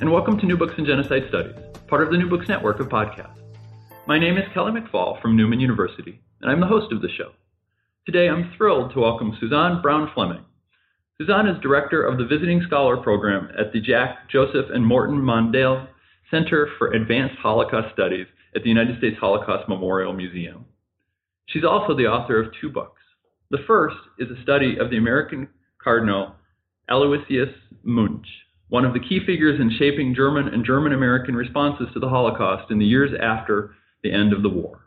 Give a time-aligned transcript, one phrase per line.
[0.00, 2.88] And welcome to New Books in Genocide Studies, part of the New Books Network of
[2.88, 3.36] podcasts.
[4.06, 7.32] My name is Kelly McFall from Newman University, and I'm the host of the show.
[8.06, 10.42] Today, I'm thrilled to welcome Suzanne Brown Fleming.
[11.18, 15.86] Suzanne is director of the Visiting Scholar Program at the Jack, Joseph, and Morton Mandel
[16.30, 20.64] Center for Advanced Holocaust Studies at the United States Holocaust Memorial Museum.
[21.44, 23.02] She's also the author of two books.
[23.50, 25.46] The first is a study of the American
[25.76, 26.36] Cardinal
[26.88, 28.26] Aloisius Muench,
[28.70, 32.70] one of the key figures in shaping German and German American responses to the Holocaust
[32.70, 34.86] in the years after the end of the war.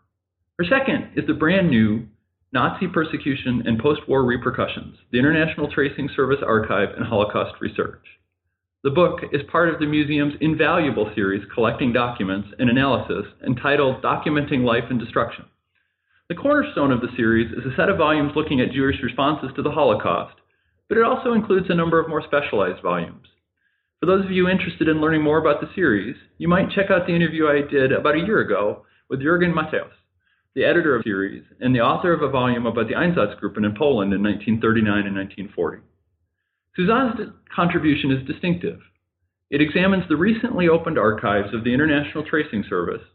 [0.57, 2.07] Her second is the brand new
[2.53, 8.03] Nazi Persecution and Post War Repercussions, the International Tracing Service Archive and Holocaust Research.
[8.83, 14.63] The book is part of the museum's invaluable series collecting documents and analysis entitled Documenting
[14.63, 15.45] Life and Destruction.
[16.29, 19.61] The cornerstone of the series is a set of volumes looking at Jewish responses to
[19.61, 20.35] the Holocaust,
[20.87, 23.27] but it also includes a number of more specialized volumes.
[24.03, 27.07] For those of you interested in learning more about the series, you might check out
[27.07, 29.95] the interview I did about a year ago with Jürgen Matthäus,
[30.55, 33.73] the editor of the series and the author of a volume about the Einsatzgruppen in
[33.77, 35.83] Poland in 1939 and 1940.
[36.75, 38.81] Suzanne's contribution is distinctive.
[39.49, 43.07] It examines the recently opened archives of the International Tracing Service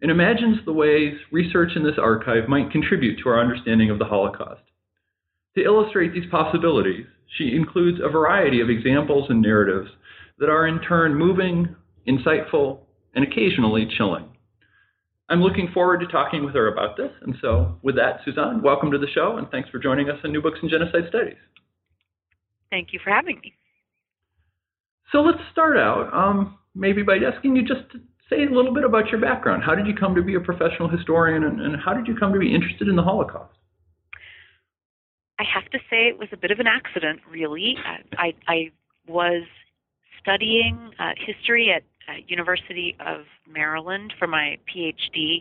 [0.00, 4.06] and imagines the ways research in this archive might contribute to our understanding of the
[4.06, 4.62] Holocaust.
[5.54, 7.06] To illustrate these possibilities,
[7.38, 9.88] she includes a variety of examples and narratives
[10.42, 11.72] that are in turn moving,
[12.08, 12.80] insightful,
[13.14, 14.28] and occasionally chilling.
[15.28, 17.12] I'm looking forward to talking with her about this.
[17.22, 20.32] And so, with that, Suzanne, welcome to the show, and thanks for joining us on
[20.32, 21.36] New Books in Genocide Studies.
[22.70, 23.54] Thank you for having me.
[25.12, 28.82] So, let's start out um, maybe by asking you just to say a little bit
[28.82, 29.62] about your background.
[29.64, 32.32] How did you come to be a professional historian, and, and how did you come
[32.32, 33.54] to be interested in the Holocaust?
[35.38, 37.76] I have to say it was a bit of an accident, really.
[38.18, 38.72] I, I
[39.06, 39.44] was
[40.22, 45.40] studying uh, history at uh, University of Maryland for my PhD,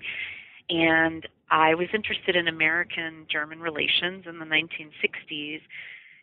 [0.69, 5.62] and I was interested in American-German relations in the 1960s.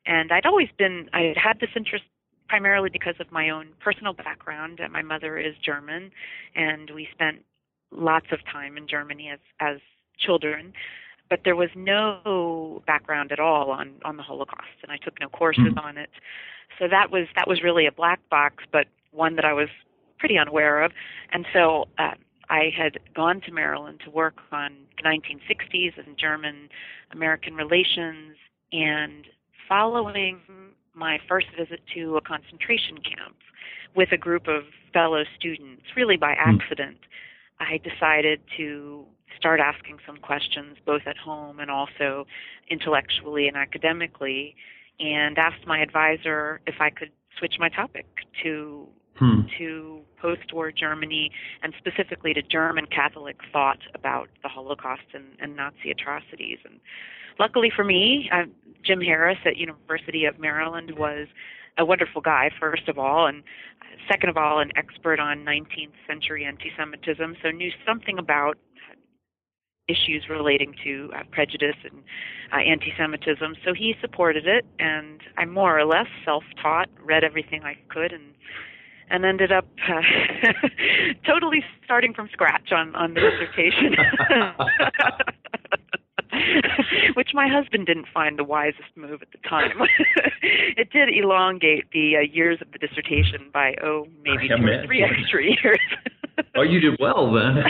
[0.07, 2.05] And I'd always been, I had had this interest
[2.49, 4.81] primarily because of my own personal background.
[4.91, 6.11] My mother is German,
[6.55, 7.45] and we spent
[7.91, 9.79] lots of time in Germany as as
[10.19, 10.73] children.
[11.31, 15.29] But there was no background at all on on the Holocaust, and I took no
[15.29, 15.79] courses mm-hmm.
[15.79, 16.11] on it.
[16.79, 19.69] So that was that was really a black box, but one that I was
[20.19, 20.93] pretty unaware of.
[21.33, 22.15] And so uh,
[22.51, 26.69] I had gone to Maryland to work on the 1960s and German
[27.13, 28.37] American relations,
[28.73, 29.27] and
[29.69, 30.41] following
[30.95, 33.37] my first visit to a concentration camp
[33.95, 36.51] with a group of fellow students, really by hmm.
[36.51, 36.99] accident,
[37.61, 39.05] I decided to
[39.37, 42.27] start asking some questions both at home and also
[42.71, 44.57] intellectually and academically
[45.01, 48.07] and asked my advisor if I could switch my topic
[48.43, 49.41] to hmm.
[49.59, 51.31] to post-war Germany
[51.63, 56.59] and specifically to German Catholic thought about the Holocaust and, and Nazi atrocities.
[56.65, 56.81] And
[57.39, 58.45] luckily for me, uh,
[58.85, 61.29] Jim Harris at University of Maryland was
[61.79, 63.43] a wonderful guy, first of all, and
[64.11, 68.59] second of all, an expert on 19th century anti-Semitism, so knew something about
[69.89, 72.03] issues relating to uh, prejudice and
[72.53, 73.57] uh, anti-Semitism.
[73.65, 78.35] So he supported it, and I more or less self-taught, read everything I could, and
[79.11, 80.03] and ended up uh,
[81.27, 83.97] totally starting from scratch on on the dissertation.
[87.15, 89.79] Which my husband didn't find the wisest move at the time.
[90.43, 95.03] it did elongate the uh, years of the dissertation by oh maybe two or three
[95.03, 95.81] extra years.
[96.57, 97.65] oh, you did well then.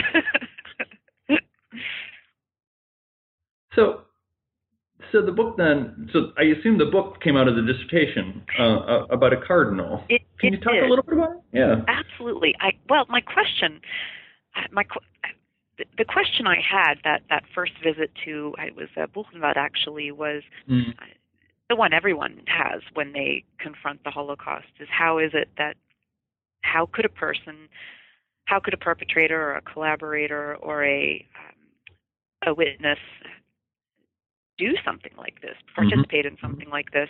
[3.75, 4.01] So,
[5.11, 6.09] so the book then.
[6.11, 10.03] So I assume the book came out of the dissertation uh, about a cardinal.
[10.09, 10.83] It, Can it you talk did.
[10.83, 11.37] a little bit about it?
[11.53, 12.55] Yeah, absolutely.
[12.59, 13.79] I well, my question,
[14.71, 14.83] my
[15.97, 20.43] the question I had that that first visit to it was uh, Buchenwald actually was.
[20.69, 20.93] Mm.
[21.69, 25.75] The one everyone has when they confront the Holocaust is how is it that
[26.61, 27.69] how could a person,
[28.45, 32.97] how could a perpetrator or a collaborator or a um, a witness
[34.57, 36.35] do something like this, participate mm-hmm.
[36.35, 37.09] in something like this,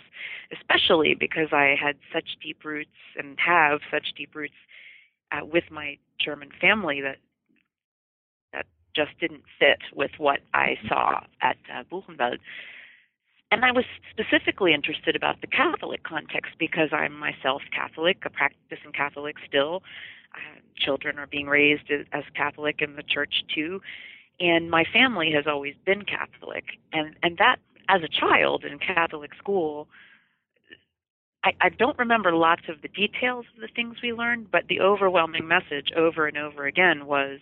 [0.52, 4.54] especially because I had such deep roots and have such deep roots
[5.32, 7.16] uh, with my German family that
[8.94, 12.38] just didn't fit with what I saw at uh, Buchenwald.
[13.52, 18.92] And I was specifically interested about the Catholic context because I'm myself Catholic, a practicing
[18.92, 19.82] Catholic still.
[20.34, 23.80] Uh, children are being raised as Catholic in the church too,
[24.38, 26.64] and my family has always been Catholic.
[26.92, 27.56] And and that,
[27.88, 29.88] as a child in Catholic school,
[31.42, 34.80] I, I don't remember lots of the details of the things we learned, but the
[34.80, 37.40] overwhelming message over and over again was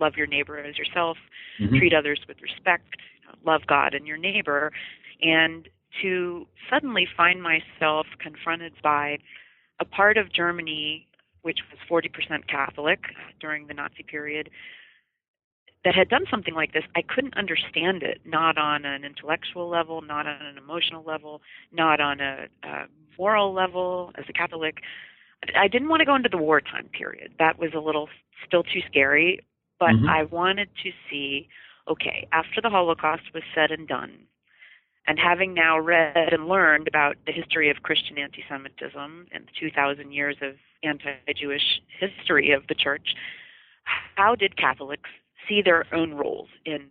[0.00, 1.16] love your neighbor as yourself,
[1.60, 1.76] mm-hmm.
[1.76, 2.96] treat others with respect,
[3.44, 4.72] love God and your neighbor
[5.22, 5.68] and
[6.02, 9.18] to suddenly find myself confronted by
[9.80, 11.06] a part of Germany
[11.42, 13.00] which was 40% Catholic
[13.38, 14.48] during the Nazi period
[15.84, 20.00] that had done something like this, I couldn't understand it, not on an intellectual level,
[20.00, 22.86] not on an emotional level, not on a, a
[23.18, 24.78] moral level as a Catholic.
[25.54, 27.34] I didn't want to go into the wartime period.
[27.38, 28.08] That was a little
[28.46, 29.40] still too scary,
[29.78, 30.08] but mm-hmm.
[30.08, 31.48] I wanted to see
[31.88, 34.12] okay, after the Holocaust was said and done,
[35.06, 39.52] and having now read and learned about the history of Christian anti Semitism and the
[39.60, 43.14] 2,000 years of anti Jewish history of the church,
[44.16, 45.10] how did Catholics
[45.48, 46.86] see their own roles in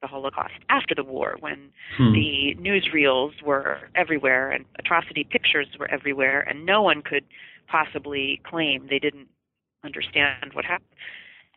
[0.00, 2.12] the Holocaust after the war when hmm.
[2.12, 7.24] the newsreels were everywhere and atrocity pictures were everywhere and no one could
[7.66, 9.28] possibly claim they didn't
[9.84, 10.88] understand what happened?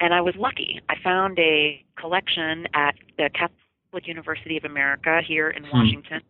[0.01, 0.81] And I was lucky.
[0.89, 5.77] I found a collection at the Catholic University of America here in hmm.
[5.77, 6.21] Washington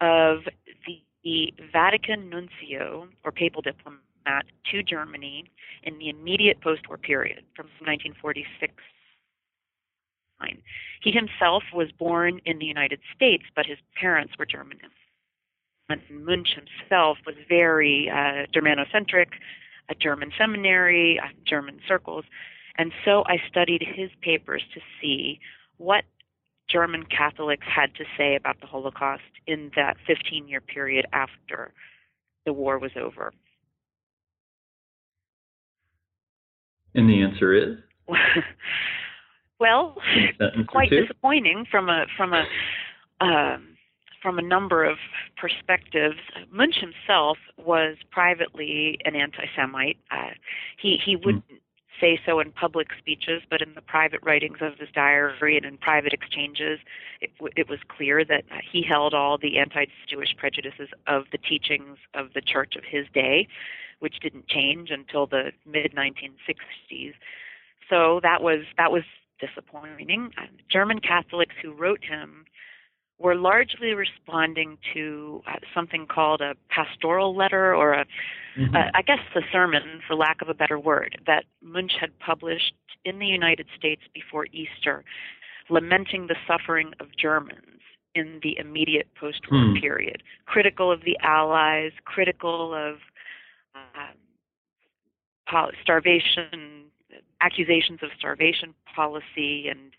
[0.00, 0.40] of
[0.86, 5.44] the, the Vatican nuncio or papal diplomat to Germany
[5.84, 8.74] in the immediate post-war period from 1946
[11.00, 14.78] he himself was born in the United States, but his parents were German.
[15.88, 19.28] And Muench himself was very uh, Germanocentric,
[19.90, 22.24] a German seminary, uh, German circles.
[22.76, 25.38] And so I studied his papers to see
[25.78, 26.04] what
[26.68, 31.72] German Catholics had to say about the Holocaust in that 15 year period after
[32.44, 33.32] the war was over?
[36.94, 37.76] And the answer is?
[39.60, 39.96] well,
[40.68, 42.44] quite disappointing from a from a
[43.20, 43.68] um,
[44.22, 44.96] from a number of
[45.36, 46.18] perspectives.
[46.52, 49.98] Muench himself was privately an anti-Semite.
[50.10, 50.30] Uh,
[50.80, 51.58] he he would mm
[52.00, 55.76] say so in public speeches, but in the private writings of his diary and in
[55.76, 56.80] private exchanges,
[57.20, 62.32] it, it was clear that he held all the anti-Jewish prejudices of the teachings of
[62.34, 63.48] the church of his day,
[64.00, 67.14] which didn't change until the mid 1960s.
[67.88, 69.04] So that was that was
[69.40, 70.32] disappointing.
[70.68, 72.46] German Catholics who wrote him
[73.24, 78.04] were largely responding to uh, something called a pastoral letter or a,
[78.54, 78.76] mm-hmm.
[78.76, 82.74] uh, I guess the sermon, for lack of a better word, that Muench had published
[83.06, 85.04] in the United States before Easter,
[85.70, 87.80] lamenting the suffering of Germans
[88.14, 89.80] in the immediate post-war hmm.
[89.80, 92.96] period, critical of the Allies, critical of
[93.74, 96.90] uh, starvation,
[97.40, 99.92] accusations of starvation policy, and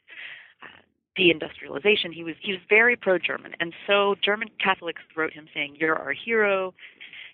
[1.17, 2.13] deindustrialization.
[2.13, 6.13] He was he was very pro-German, and so German Catholics wrote him saying, "You're our
[6.13, 6.73] hero.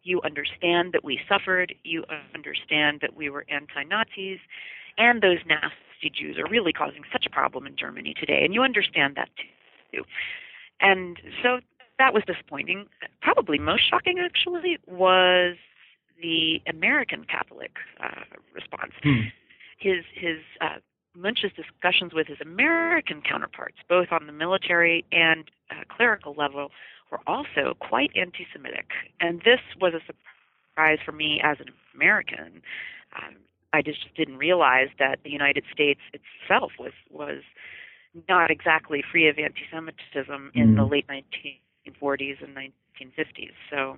[0.04, 1.76] You understand that we suffered.
[1.84, 2.04] You
[2.34, 4.40] understand that we were anti-Nazis,
[4.98, 8.64] and those nasty Jews are really causing such a problem in Germany today, and you
[8.64, 9.30] understand that
[9.92, 10.04] too."
[10.80, 11.60] And so
[12.00, 12.88] that was disappointing.
[13.22, 15.56] Probably most shocking, actually, was
[16.22, 17.72] the American Catholic
[18.04, 18.22] uh,
[18.54, 18.94] response.
[19.04, 19.30] Hmm.
[19.78, 20.78] His his uh,
[21.16, 26.72] Muench's discussions with his American counterparts, both on the military and uh, clerical level,
[27.12, 28.88] were also quite anti Semitic.
[29.20, 32.62] And this was a surprise for me as an American.
[33.16, 33.36] Um,
[33.74, 37.42] I just didn't realize that the United States itself was, was
[38.28, 40.76] not exactly free of anti Semitism in mm.
[40.76, 43.52] the late 1940s and 1950s.
[43.70, 43.98] So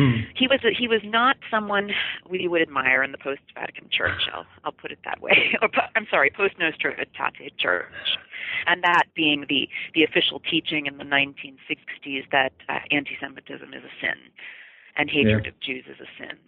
[0.00, 0.24] Hmm.
[0.34, 1.90] He was a, he was not someone
[2.28, 4.30] we would admire in the post Vatican Church.
[4.32, 5.52] I'll I'll put it that way.
[5.62, 7.84] or I'm sorry, post Nostra Aetate Church,
[8.66, 13.92] and that being the the official teaching in the 1960s that uh, anti-Semitism is a
[14.00, 14.16] sin,
[14.96, 15.50] and hatred yeah.
[15.50, 16.38] of Jews is a sin.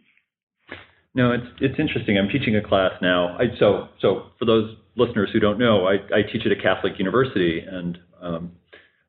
[1.14, 2.16] No, it's it's interesting.
[2.16, 3.36] I'm teaching a class now.
[3.36, 6.94] I, so so for those listeners who don't know, I, I teach at a Catholic
[6.98, 8.52] university, and um,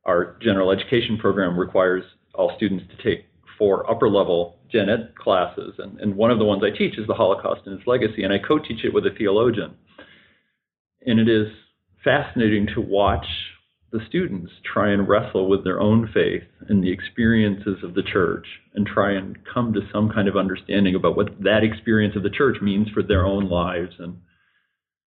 [0.03, 2.03] our general education program requires
[2.35, 3.25] all students to take
[3.57, 5.74] for upper level gen ed classes.
[5.77, 8.33] And, and one of the ones I teach is the Holocaust and its legacy, and
[8.33, 9.75] I co teach it with a theologian.
[11.05, 11.48] And it is
[12.03, 13.25] fascinating to watch
[13.91, 18.45] the students try and wrestle with their own faith and the experiences of the church
[18.74, 22.29] and try and come to some kind of understanding about what that experience of the
[22.29, 24.17] church means for their own lives and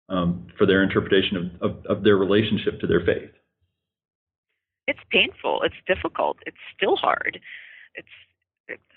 [0.07, 3.31] um, for their interpretation of, of, of their relationship to their faith.
[4.87, 5.61] It's painful.
[5.63, 6.37] It's difficult.
[6.45, 7.39] It's still hard.
[7.95, 8.07] It's.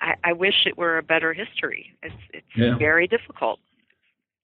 [0.00, 1.96] I, I wish it were a better history.
[2.02, 2.76] It's it's Yeah.
[2.78, 3.60] very difficult.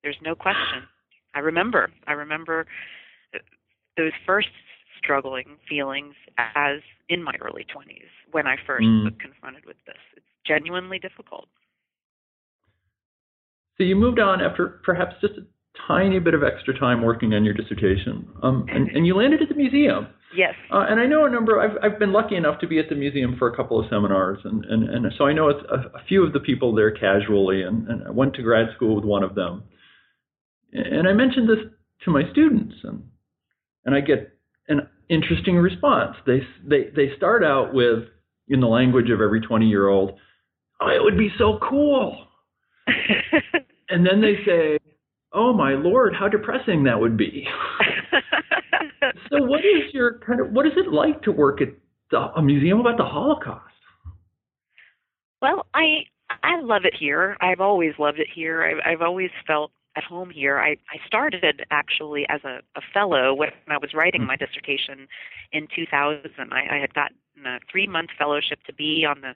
[0.03, 0.85] There's no question.
[1.35, 1.91] I remember.
[2.07, 2.67] I remember
[3.97, 4.49] those first
[4.97, 9.05] struggling feelings as in my early 20s when I first Mm.
[9.05, 9.99] was confronted with this.
[10.17, 11.49] It's genuinely difficult.
[13.77, 15.35] So you moved on after perhaps just
[15.89, 19.49] tiny bit of extra time working on your dissertation, um, and, and you landed at
[19.49, 20.07] the museum.
[20.37, 20.55] Yes.
[20.71, 21.61] Uh, and I know a number.
[21.61, 24.39] I've I've been lucky enough to be at the museum for a couple of seminars,
[24.45, 25.55] and and, and so I know a,
[25.99, 29.05] a few of the people there casually, and, and I went to grad school with
[29.05, 29.65] one of them.
[30.73, 31.65] And I mentioned this
[32.05, 33.05] to my students, and
[33.87, 36.17] and I get an interesting response.
[36.27, 38.05] They they they start out with,
[38.49, 40.19] in the language of every twenty year old,
[40.81, 42.27] oh, it would be so cool,
[43.89, 44.79] and then they say,
[45.33, 47.47] oh my lord, how depressing that would be.
[49.31, 51.69] so what is your kind of what is it like to work at
[52.11, 53.65] the, a museum about the Holocaust?
[55.41, 56.05] Well, I
[56.43, 57.37] I love it here.
[57.41, 58.65] I've always loved it here.
[58.65, 60.59] I've, I've always felt at home here.
[60.59, 65.09] I, I started actually as a, a fellow when I was writing my dissertation
[65.53, 66.31] in 2000.
[66.53, 69.35] I, I had gotten a three month fellowship to be on the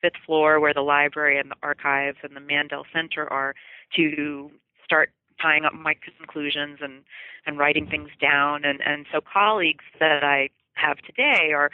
[0.00, 3.54] fifth floor where the library and the archives and the Mandel Center are
[3.96, 4.50] to
[4.84, 5.10] start
[5.40, 7.02] tying up my conclusions and,
[7.46, 8.64] and writing things down.
[8.64, 11.70] And, and so colleagues that I have today are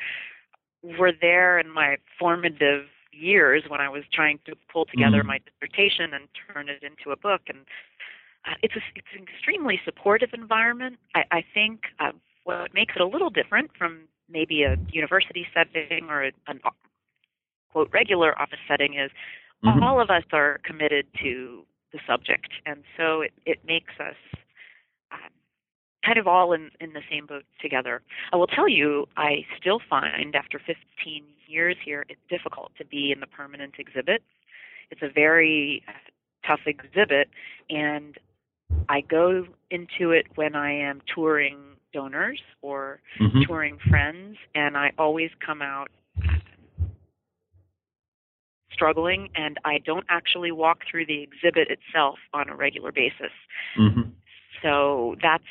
[0.82, 5.26] were there in my formative years when I was trying to pull together Mhm.
[5.26, 7.42] my dissertation and turn it into a book.
[7.48, 7.66] And
[8.46, 10.98] uh, it's a, it's an extremely supportive environment.
[11.14, 12.12] I, I think uh,
[12.44, 16.60] what makes it a little different from maybe a university setting or a, an
[17.72, 19.10] quote regular office setting is
[19.64, 19.82] Mhm.
[19.82, 24.16] all of us are committed to the subject, and so it, it makes us
[25.12, 25.28] uh,
[26.04, 28.02] kind of all in, in the same boat together.
[28.32, 33.12] I will tell you, I still find after 15 years here, it's difficult to be
[33.12, 34.22] in the permanent exhibit.
[34.90, 35.92] It's a very uh,
[36.46, 37.28] tough exhibit,
[37.70, 38.16] and
[38.88, 41.58] I go into it when I am touring
[41.92, 43.46] donors or Mhm.
[43.46, 45.90] touring friends, and I always come out
[48.76, 53.32] struggling, and I don't actually walk through the exhibit itself on a regular basis.
[53.76, 54.12] Mhm.
[54.62, 55.50] So that's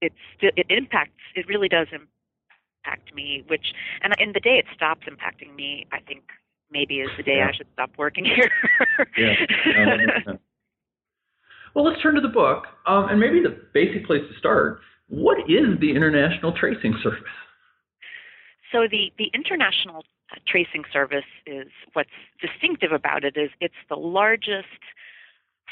[0.00, 3.42] it's it impacts it really does impact me.
[3.46, 3.72] Which
[4.02, 6.22] and in the day it stops impacting me, I think
[6.70, 7.48] maybe is the day Yeah.
[7.48, 8.50] I should stop working here.
[9.16, 9.34] Yeah.
[9.66, 10.40] No, that makes sense.
[11.74, 14.80] Well, let's turn to the book, um, and maybe the basic place to start.
[15.08, 17.18] What is the International Tracing Service?
[18.70, 20.04] So the the International
[20.46, 22.10] Tracing Service is what's
[22.40, 24.66] distinctive about it is it's the largest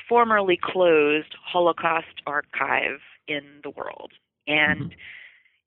[0.08, 4.12] formerly closed Holocaust archive in the world,
[4.46, 4.98] and mm-hmm.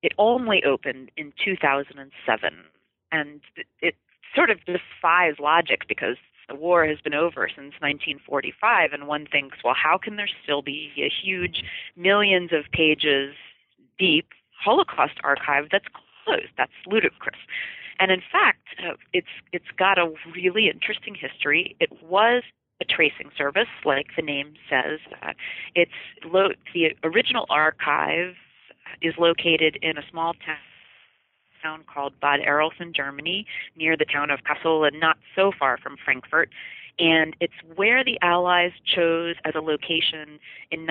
[0.03, 2.53] it only opened in 2007,
[3.11, 3.95] and it, it
[4.35, 6.17] sort of defies logic because
[6.49, 10.61] the war has been over since 1945, and one thinks, well, how can there still
[10.61, 11.63] be a huge,
[11.95, 13.33] millions of pages
[13.97, 14.27] deep
[14.63, 15.87] Holocaust archive that's
[16.23, 16.51] closed?
[16.57, 17.39] That's ludicrous.
[17.99, 21.75] And in fact, uh, it's it's got a really interesting history.
[21.79, 22.43] It was
[22.81, 24.99] a tracing service, like the name says.
[25.21, 25.33] Uh,
[25.75, 25.91] it's
[26.25, 28.35] lo- the original archive
[29.01, 34.87] is located in a small town called Bad Arolsen, Germany, near the town of Kassel
[34.87, 36.49] and not so far from Frankfurt.
[36.99, 40.39] And it's where the Allies chose as a location
[40.71, 40.85] in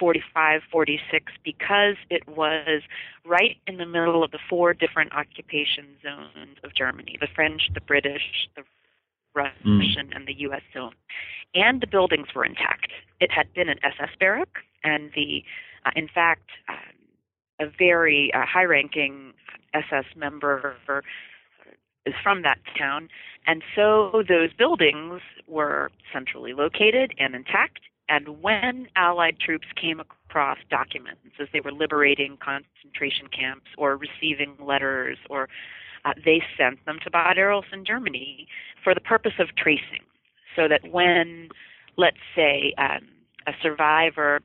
[0.00, 2.82] 1945 46 because it was
[3.24, 7.80] right in the middle of the four different occupation zones of Germany the French, the
[7.80, 8.62] British, the
[9.34, 10.62] Russian, and the U.S.
[10.74, 10.94] zone.
[11.54, 12.90] And the buildings were intact.
[13.20, 14.48] It had been an SS barrack,
[14.82, 15.44] and the,
[15.84, 16.76] uh, in fact, um,
[17.60, 19.32] a very uh, high-ranking
[19.74, 20.76] SS member
[22.06, 23.08] is from that town,
[23.46, 27.80] and so those buildings were centrally located and intact.
[28.10, 34.56] And when Allied troops came across documents as they were liberating concentration camps or receiving
[34.58, 35.48] letters, or
[36.04, 38.48] uh, they sent them to Bad Arolsen, Germany,
[38.82, 40.02] for the purpose of tracing,
[40.56, 41.50] so that when,
[41.96, 43.06] let's say, um,
[43.46, 44.40] a survivor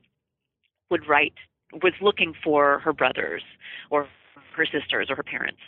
[0.88, 1.34] would write
[1.82, 3.42] was looking for her brothers
[3.90, 4.06] or
[4.56, 5.58] her sisters or her parents.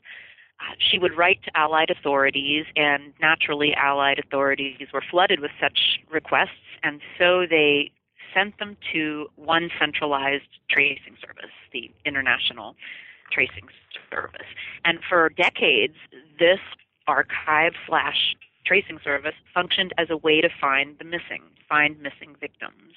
[0.78, 6.50] She would write to Allied authorities, and naturally, Allied authorities were flooded with such requests,
[6.82, 7.90] and so they
[8.34, 12.76] sent them to one centralized tracing service, the International
[13.30, 13.68] tracing
[14.10, 14.46] service.
[14.84, 15.94] And for decades,
[16.38, 16.60] this
[17.06, 18.34] archive slash
[18.66, 22.94] tracing service functioned as a way to find the missing, find missing victims.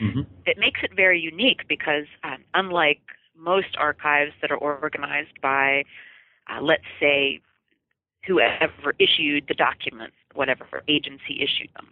[0.00, 0.22] Mm-hmm.
[0.46, 3.00] It makes it very unique because, um, unlike
[3.36, 5.84] most archives that are organized by,
[6.50, 7.40] uh, let's say,
[8.26, 11.88] whoever issued the documents, whatever agency issued them,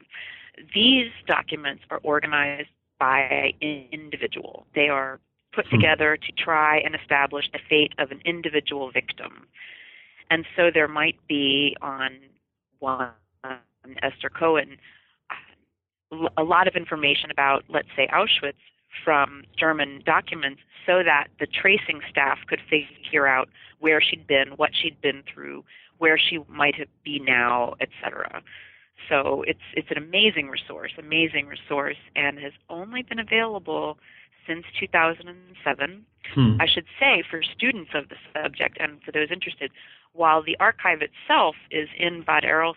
[0.75, 4.66] these documents are organized by an individual.
[4.75, 5.21] They are
[5.52, 5.76] put hmm.
[5.76, 9.47] together to try and establish the fate of an individual victim.
[10.30, 12.19] And so there might be on
[12.78, 13.11] one
[14.02, 14.76] Esther Cohen
[16.37, 18.54] a lot of information about, let's say, Auschwitz
[19.04, 24.70] from German documents so that the tracing staff could figure out where she'd been, what
[24.75, 25.64] she'd been through,
[25.99, 28.42] where she might be now, etc.
[29.09, 33.99] So it's it's an amazing resource, amazing resource, and has only been available
[34.47, 36.04] since 2007.
[36.35, 36.61] Hmm.
[36.61, 39.70] I should say for students of the subject and for those interested,
[40.12, 42.76] while the archive itself is in Bad Arolsen,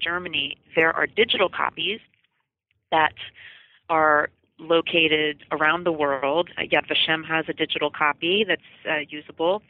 [0.00, 2.00] Germany, there are digital copies
[2.90, 3.14] that
[3.88, 4.30] are
[4.60, 6.50] located around the world.
[6.56, 9.62] Uh, Yad Vashem has a digital copy that's uh, usable.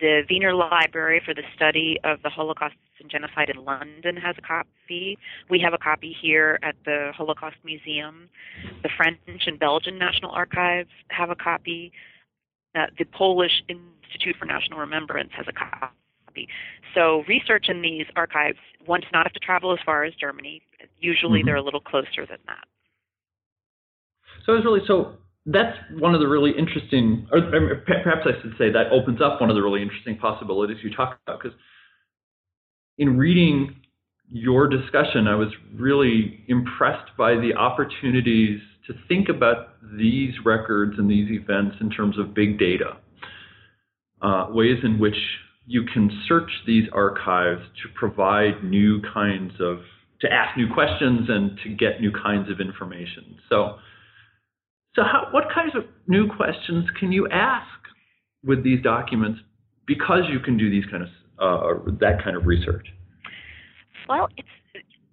[0.00, 4.42] The Wiener Library for the Study of the Holocaust and Genocide in London has a
[4.42, 5.18] copy.
[5.48, 8.28] We have a copy here at the Holocaust Museum.
[8.82, 11.92] The French and Belgian National Archives have a copy.
[12.74, 16.48] Uh, the Polish Institute for National Remembrance has a copy.
[16.94, 20.62] So research in these archives, one does not have to travel as far as Germany.
[21.00, 21.46] Usually mm-hmm.
[21.46, 22.64] they're a little closer than that.
[24.50, 25.12] So it's really so
[25.46, 29.40] that's one of the really interesting, or, or perhaps I should say that opens up
[29.40, 31.40] one of the really interesting possibilities you talk about.
[31.40, 31.56] Because
[32.98, 33.76] in reading
[34.28, 41.08] your discussion, I was really impressed by the opportunities to think about these records and
[41.08, 42.96] these events in terms of big data,
[44.20, 45.16] uh, ways in which
[45.66, 49.78] you can search these archives to provide new kinds of,
[50.20, 53.36] to ask new questions and to get new kinds of information.
[53.48, 53.76] So
[54.94, 57.68] so, how, what kinds of new questions can you ask
[58.44, 59.40] with these documents
[59.86, 62.86] because you can do these kind of uh, that kind of research?
[64.08, 64.48] Well, it's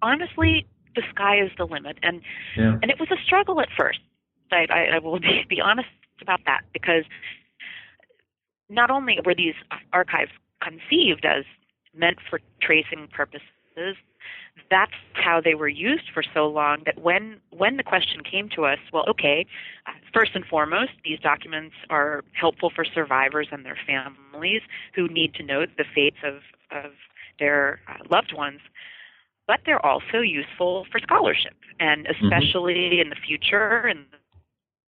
[0.02, 2.20] honestly the sky is the limit, and
[2.56, 2.78] yeah.
[2.82, 4.00] and it was a struggle at first.
[4.50, 5.88] I, I, I will be, be honest
[6.20, 7.04] about that because
[8.68, 9.54] not only were these
[9.92, 11.44] archives conceived as
[11.94, 13.96] meant for tracing purposes,
[14.70, 18.64] that's how they were used for so long that when when the question came to
[18.64, 19.46] us well okay
[19.86, 24.62] uh, first and foremost these documents are helpful for survivors and their families
[24.94, 26.36] who need to know the fates of
[26.70, 26.92] of
[27.38, 28.60] their uh, loved ones
[29.46, 32.24] but they're also useful for scholarship and mm-hmm.
[32.24, 33.00] especially mm-hmm.
[33.02, 34.04] in the future in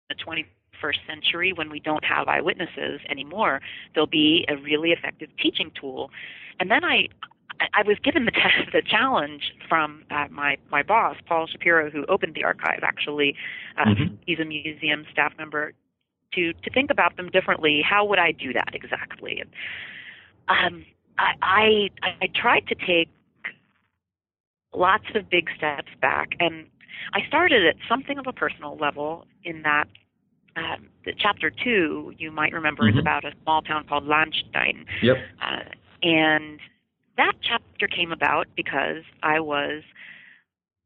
[0.09, 3.61] the 21st century when we don't have eyewitnesses anymore
[3.93, 6.09] they'll be a really effective teaching tool
[6.59, 7.07] and then i
[7.73, 12.05] I was given the, t- the challenge from uh, my my boss, Paul Shapiro, who
[12.07, 12.79] opened the archive.
[12.83, 13.35] Actually,
[13.77, 14.15] uh, mm-hmm.
[14.25, 15.73] he's a museum staff member.
[16.35, 17.81] To to think about them differently.
[17.81, 19.41] How would I do that exactly?
[19.41, 20.85] And, um,
[21.17, 21.89] I, I
[22.21, 23.09] I tried to take
[24.75, 26.67] lots of big steps back, and
[27.13, 29.87] I started at something of a personal level in that
[30.55, 32.99] um, the chapter two, you might remember, mm-hmm.
[32.99, 34.85] is about a small town called Lahnstein.
[35.01, 35.17] Yep.
[35.41, 35.63] Uh,
[36.03, 36.59] and
[37.19, 39.83] that chapter came about because I was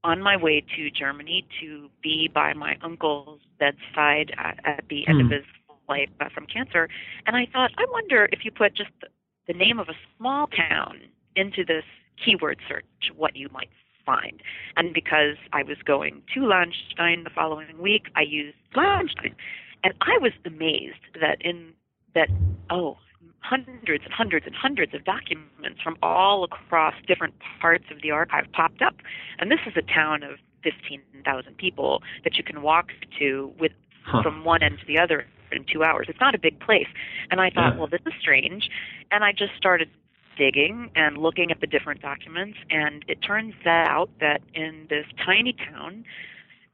[0.04, 5.22] on my way to Germany to be by my uncle's bedside at, at the end
[5.22, 5.34] of hmm.
[5.34, 5.44] his
[5.88, 6.90] life uh, from cancer,
[7.28, 9.08] and I thought, I wonder if you put just the,
[9.48, 11.02] the name of a small town
[11.36, 11.84] into this
[12.24, 13.70] keyword search, what you might
[14.04, 14.42] find.
[14.76, 19.36] And because I was going to Lahnstein the following week, I used Lahnstein,
[19.84, 21.74] and I was amazed that in
[22.16, 22.30] that
[22.72, 22.98] oh
[23.44, 28.46] hundreds and hundreds and hundreds of documents from all across different parts of the archive
[28.54, 28.96] popped up.
[29.40, 33.74] And this is a town of 15,000 people that you can walk to with
[34.06, 34.24] huh.
[34.24, 36.08] from one end to the other in two hours.
[36.10, 36.88] It's not a big place.
[37.30, 37.78] And I thought, yeah.
[37.78, 38.70] well, this is strange.
[39.12, 39.90] And I just started
[40.38, 42.58] digging and looking at the different documents.
[42.70, 46.06] And it turns out that in this tiny town,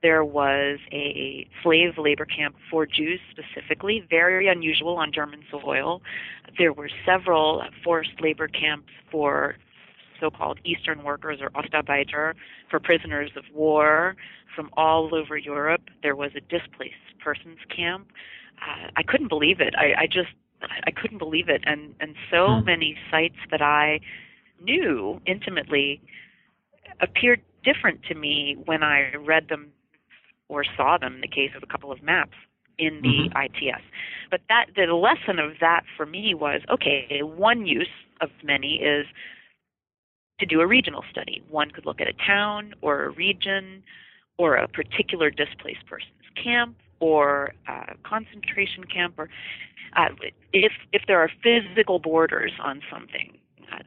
[0.02, 6.02] there was a slave labor camp for Jews specifically, very unusual on German soil.
[6.58, 9.56] There were several forced labor camps for
[10.20, 12.34] so-called Eastern workers or Ostarbeiter,
[12.70, 14.16] for prisoners of war
[14.56, 15.82] from all over Europe.
[16.04, 18.08] There was a displaced persons camp.
[18.62, 19.74] Uh, I couldn't believe it.
[19.78, 20.30] I, I just
[20.62, 22.66] I couldn't believe it, and and so hmm.
[22.66, 24.02] many sites that I
[24.62, 26.02] knew intimately
[27.00, 29.72] appeared different to me when I read them
[30.50, 32.36] or saw them in the case of a couple of maps.
[32.78, 33.42] in the mm-hmm.
[33.46, 33.84] ITS.
[34.32, 37.22] But that the lesson of that for me was okay.
[37.22, 39.06] One use of many is
[40.40, 41.44] to do a regional study.
[41.50, 43.84] One could look at a town or a region
[44.38, 49.30] or a particular displaced person's camp or a concentration camp or
[49.98, 50.08] uh,
[50.54, 53.38] if if there are physical borders on something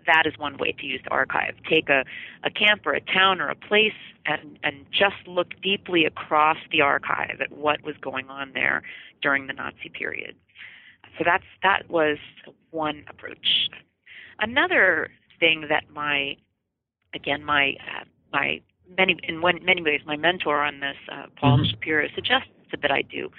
[0.06, 2.04] that is one way to use the archive take a,
[2.44, 3.92] a camp or a town or a place
[4.26, 8.82] and and just look deeply across the archive at what was going on there
[9.20, 10.34] during the Nazi period
[11.18, 12.18] so that's that was
[12.70, 13.68] one approach
[14.40, 16.36] another thing that my
[17.14, 18.60] again my uh, my
[18.96, 21.70] many in one, many ways my mentor on this uh, Paul mm-hmm.
[21.70, 22.48] Shapiro suggests
[22.80, 23.30] that I do.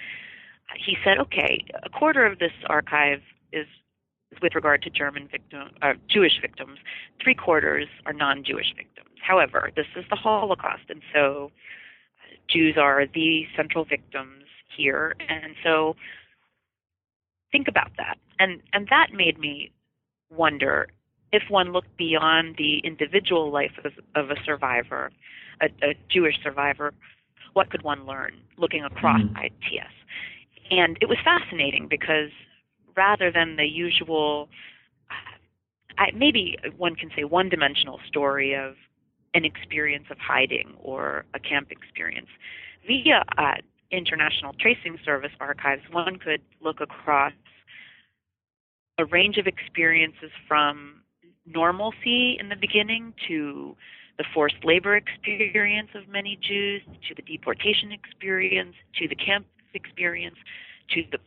[0.76, 3.20] He said, okay, a quarter of this archive
[3.52, 3.66] is
[4.42, 6.78] with regard to German victim, uh, Jewish victims.
[7.22, 9.08] Three quarters are non-Jewish victims.
[9.20, 11.50] However, this is the Holocaust, and so
[12.20, 14.44] uh, Jews are the central victims
[14.76, 15.96] here, and so
[17.52, 18.16] think about that.
[18.38, 19.70] And and that made me
[20.30, 20.88] wonder
[21.32, 25.10] if one looked beyond the individual life of, of a survivor,
[25.60, 26.94] a, a, Jewish survivor,
[27.54, 29.44] what could one learn looking across mm-hmm.
[29.44, 29.92] ITS?
[30.70, 32.30] And it was fascinating because
[32.96, 34.48] rather than the usual,
[35.98, 38.74] I, maybe one can say one dimensional story of
[39.34, 42.28] an experience of hiding or a camp experience,
[42.86, 43.54] via uh,
[43.90, 47.32] International Tracing Service archives, one could look across
[48.98, 51.02] a range of experiences from
[51.46, 53.76] normalcy in the beginning to
[54.18, 60.36] the forced labor experience of many Jews, to the deportation experience, to the camp experience,
[60.90, 61.18] to the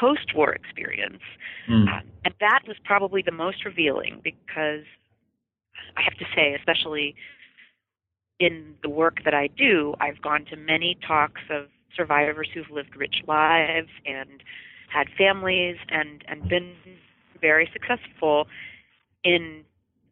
[0.00, 1.22] post war experience.
[1.68, 1.86] Mm.
[2.24, 4.84] And that was probably the most revealing because
[5.96, 7.14] I have to say, especially
[8.38, 12.96] in the work that I do, I've gone to many talks of survivors who've lived
[12.96, 14.42] rich lives and
[14.90, 16.72] had families and, and been
[17.40, 18.46] very successful
[19.22, 19.62] in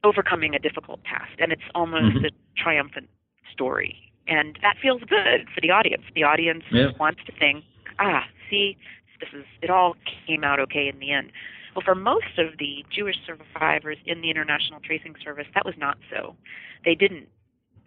[0.05, 2.27] overcoming a difficult task, and it's almost mm-hmm.
[2.27, 2.31] a
[2.62, 3.09] triumphant
[3.53, 3.96] story.
[4.29, 6.03] And that feels good for the audience.
[6.14, 6.88] The audience yeah.
[7.01, 7.64] wants to think,
[7.98, 8.77] ah, see,
[9.20, 9.94] this is it all
[10.26, 11.33] came out okay in the end.
[11.74, 15.98] Well, for most of the Jewish survivors in the International Tracing Service, that was not
[16.11, 16.35] so.
[16.85, 17.28] They didn't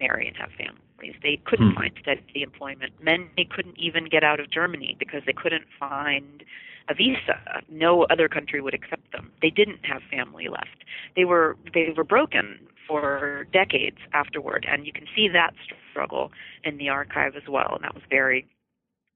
[0.00, 1.16] marry and have families.
[1.22, 1.76] They couldn't hmm.
[1.76, 2.92] find steady employment.
[3.02, 6.44] Men they couldn't even get out of Germany because they couldn't find
[6.88, 7.62] a visa.
[7.68, 9.30] No other country would accept them.
[9.40, 10.84] They didn't have family left.
[11.16, 15.54] They were they were broken for decades afterward, and you can see that
[15.90, 16.32] struggle
[16.64, 17.72] in the archive as well.
[17.74, 18.46] And that was very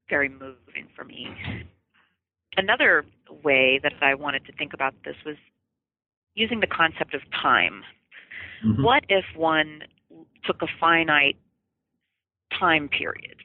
[0.08, 1.28] very moving for me.
[2.56, 3.04] Another
[3.42, 5.36] way that I wanted to think about this was
[6.34, 7.82] using the concept of time.
[8.64, 8.82] Mm-hmm.
[8.82, 9.82] What if one
[10.44, 11.36] took a finite
[12.58, 13.36] time period?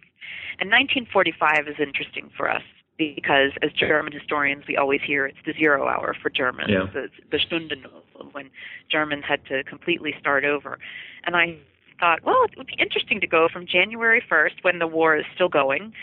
[0.60, 2.62] And 1945 is interesting for us
[2.98, 6.86] because as German historians, we always hear it's the zero hour for Germans, yeah.
[6.94, 8.50] the, the Stunde Null, when
[8.92, 10.78] Germans had to completely start over.
[11.26, 11.58] And I
[12.00, 15.26] thought, well, it would be interesting to go from January 1st, when the war is
[15.34, 15.94] still going,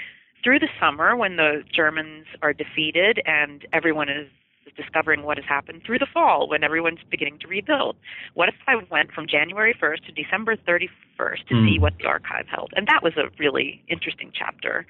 [0.43, 4.29] through the summer, when the Germans are defeated and everyone is
[4.77, 7.97] discovering what has happened, through the fall, when everyone's beginning to rebuild.
[8.35, 11.69] What if I went from January 1st to December 31st to mm.
[11.69, 12.73] see what the archive held?
[12.77, 14.87] And that was a really interesting chapter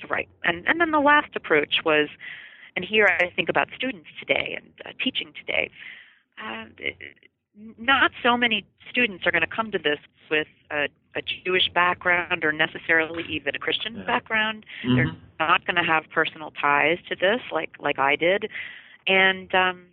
[0.00, 0.28] to write.
[0.44, 2.08] And and then the last approach was,
[2.76, 5.70] and here I think about students today and uh, teaching today.
[6.42, 6.64] Uh,
[7.78, 9.98] not so many students are going to come to this
[10.30, 14.66] with a, a Jewish background or necessarily even a Christian background.
[14.84, 14.96] Mm-hmm.
[14.96, 18.48] They're not going to have personal ties to this like like I did,
[19.06, 19.86] and um,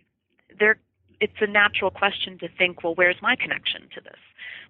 [0.58, 0.78] they're
[1.20, 4.18] it's a natural question to think, well, where's my connection to this?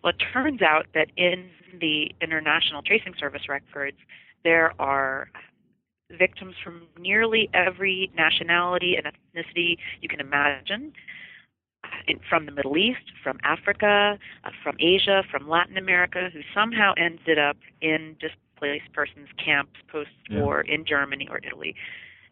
[0.05, 1.48] Well, it turns out that in
[1.81, 3.96] the International Tracing Service records,
[4.44, 5.28] there are
[6.18, 10.92] victims from nearly every nationality and ethnicity you can imagine.
[12.06, 16.92] In, from the Middle East, from Africa, uh, from Asia, from Latin America, who somehow
[16.96, 20.74] ended up in displaced persons camps post-war yeah.
[20.74, 21.74] in Germany or Italy,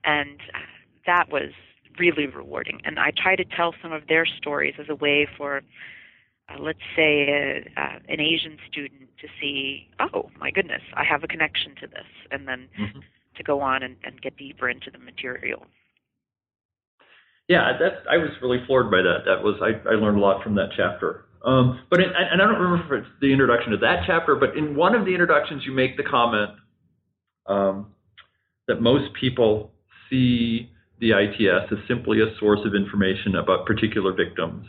[0.05, 0.59] and uh,
[1.07, 1.53] that was
[1.99, 2.81] really rewarding.
[2.85, 5.63] And I try to tell some of their stories as a way for
[6.51, 11.23] uh, let's say, a, uh, an Asian student to see, oh my goodness, I have
[11.23, 13.01] a connection to this, and then mm-hmm.
[13.37, 15.67] to go on and, and get deeper into the material.
[17.51, 19.27] Yeah, that I was really floored by that.
[19.27, 21.25] That was I, I learned a lot from that chapter.
[21.45, 24.57] Um, but in, and I don't remember if it's the introduction to that chapter, but
[24.57, 26.51] in one of the introductions, you make the comment
[27.47, 27.89] um,
[28.69, 29.73] that most people
[30.09, 34.67] see the ITS as simply a source of information about particular victims.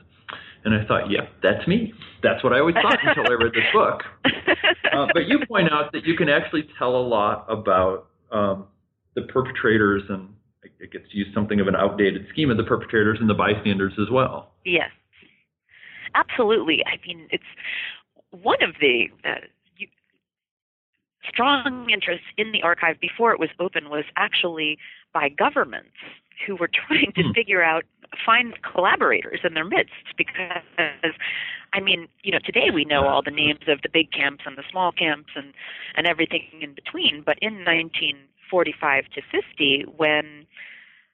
[0.66, 1.94] And I thought, yeah, that's me.
[2.24, 4.02] That's what I always thought until I read this book.
[4.94, 8.66] Uh, but you point out that you can actually tell a lot about um,
[9.16, 10.28] the perpetrators and
[10.64, 13.94] it gets to use something of an outdated scheme of the perpetrators and the bystanders
[14.02, 14.52] as well.
[14.66, 14.92] Yes,
[16.16, 16.84] absolutely.
[16.86, 17.44] I mean, it's
[18.32, 19.36] one of the uh,
[21.28, 24.78] strong interests in the archive before it was open was actually
[25.14, 25.96] by governments
[26.46, 27.34] who were trying to mm.
[27.34, 27.84] figure out
[28.26, 31.14] find collaborators in their midst because
[31.74, 34.58] I mean, you know, today we know all the names of the big camps and
[34.58, 35.54] the small camps and
[35.96, 37.64] and everything in between, but in
[38.52, 40.46] 1945 to 50 when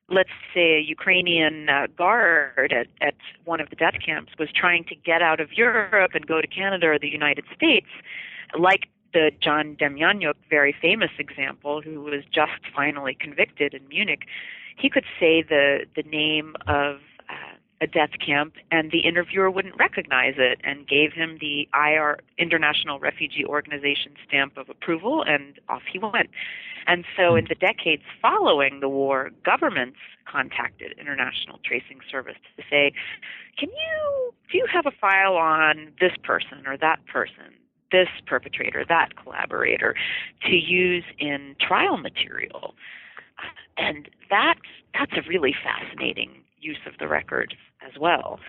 [0.09, 4.85] let's say a Ukrainian uh, guard at, at one of the death camps was trying
[4.85, 7.87] to get out of Europe and go to Canada or the United States,
[8.57, 14.21] like the John Demjanjuk very famous example, who was just finally convicted in Munich,
[14.77, 16.97] he could say the the name of
[17.29, 22.19] uh, a death camp, and the interviewer wouldn't recognize it, and gave him the IR
[22.37, 26.29] International Refugee Organization stamp of approval, and off he went.
[26.87, 32.93] And so, in the decades following the war, governments contacted International Tracing Service to say,
[33.57, 37.53] "Can you do you have a file on this person or that person?"
[37.91, 39.95] this perpetrator, that collaborator,
[40.43, 42.75] to use in trial material.
[43.77, 44.59] And that's
[44.93, 47.53] that's a really fascinating use of the records
[47.85, 48.39] as well.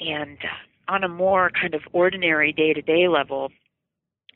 [0.00, 3.50] And uh, on a more kind of ordinary day to day level,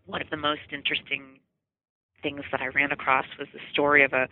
[0.06, 1.38] one of the most interesting
[2.22, 4.28] things that I ran across was the story of a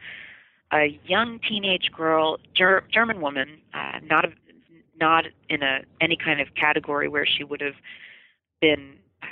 [0.73, 4.29] a young teenage girl, ger- German woman, uh, not a,
[5.01, 7.75] not in a any kind of category where she would have
[8.61, 9.27] been uh,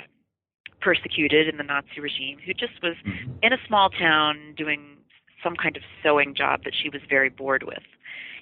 [0.81, 3.31] persecuted in the Nazi regime, who just was mm-hmm.
[3.41, 4.97] in a small town doing
[5.43, 7.83] some kind of sewing job that she was very bored with.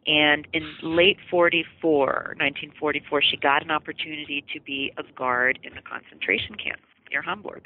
[0.07, 5.81] And in late 44, 1944, she got an opportunity to be a guard in a
[5.81, 7.63] concentration camp near Hamburg.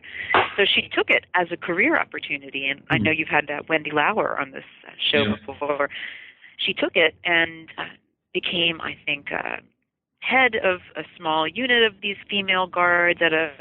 [0.58, 2.68] So she took it as a career opportunity.
[2.68, 3.20] And I know mm-hmm.
[3.20, 5.36] you've had uh, Wendy Lower on this uh, show yeah.
[5.46, 5.90] before.
[6.58, 7.86] She took it and uh,
[8.34, 9.58] became, I think, uh,
[10.20, 13.52] head of a small unit of these female guards at a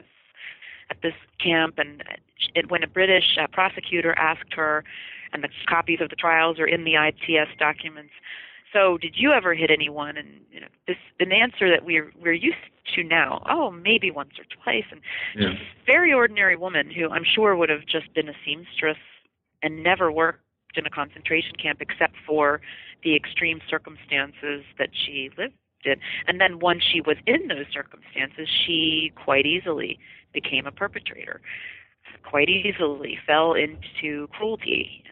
[0.90, 1.78] at this camp.
[1.78, 2.02] And
[2.54, 4.84] it, when a British uh, prosecutor asked her,
[5.32, 8.12] and the copies of the trials are in the ITS documents
[8.72, 10.16] so, did you ever hit anyone?
[10.16, 12.56] And you know, this an answer that we're we're used
[12.94, 13.42] to now.
[13.48, 14.84] Oh, maybe once or twice.
[14.90, 15.00] And
[15.36, 15.50] yeah.
[15.50, 18.98] just very ordinary woman who I'm sure would have just been a seamstress
[19.62, 20.40] and never worked
[20.76, 22.60] in a concentration camp except for
[23.02, 25.54] the extreme circumstances that she lived
[25.84, 25.96] in.
[26.26, 29.98] And then once she was in those circumstances, she quite easily
[30.32, 31.40] became a perpetrator.
[32.28, 35.04] Quite easily fell into cruelty.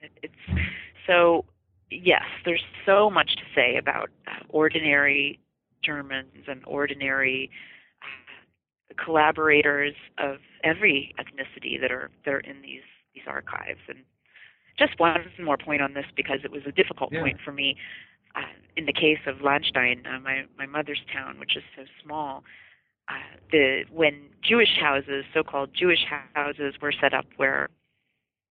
[0.00, 0.62] And it's
[1.06, 1.44] so
[1.90, 5.38] yes, there's so much to say about uh, ordinary
[5.84, 7.50] Germans and ordinary
[8.02, 12.82] uh, collaborators of every ethnicity that are that are in these
[13.14, 13.80] these archives.
[13.88, 13.98] And
[14.78, 17.22] just one more point on this because it was a difficult yeah.
[17.22, 17.76] point for me.
[18.34, 18.40] Uh,
[18.76, 22.44] in the case of Lahnstein, uh, my my mother's town, which is so small,
[23.08, 23.14] uh,
[23.50, 27.68] the when Jewish houses, so-called Jewish houses, were set up, where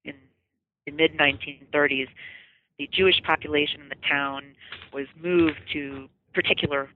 [0.04, 0.16] in
[0.86, 2.08] the mid 1930s
[2.78, 4.56] the Jewish population in the town
[4.94, 6.90] was moved to particular